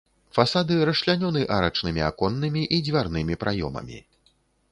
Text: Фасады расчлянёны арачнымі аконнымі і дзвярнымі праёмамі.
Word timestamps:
Фасады 0.35 0.77
расчлянёны 0.89 1.43
арачнымі 1.57 2.01
аконнымі 2.09 2.63
і 2.77 2.81
дзвярнымі 2.87 3.39
праёмамі. 3.43 3.97